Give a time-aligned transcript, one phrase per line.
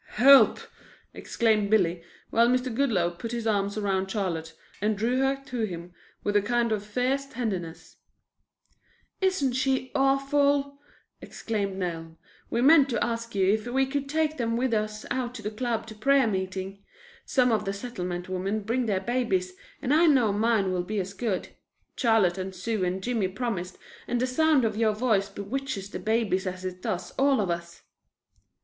[0.13, 0.59] "Help!"
[1.13, 2.01] exclaimed Billy,
[2.31, 2.73] while Mr.
[2.73, 5.93] Goodloe put his arm around Charlotte and drew her to him
[6.23, 7.97] with a kind of fierce tenderness.
[9.21, 10.79] "Isn't she awful?"
[11.21, 12.17] exclaimed Nell.
[12.49, 15.51] "We meant to ask you if we could take them with us out to the
[15.51, 16.83] Club to prayer meeting.
[17.23, 21.13] Some of the Settlement women bring their babies and I know mine will be as
[21.13, 21.49] good.
[21.95, 23.77] Charlotte and Sue and Jimmy promised,
[24.07, 27.83] and the sound of your voice bewitches the babies as it does all of us."